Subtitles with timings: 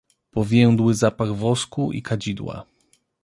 [0.31, 2.65] "Powiędły zapach wosku i kadzidła."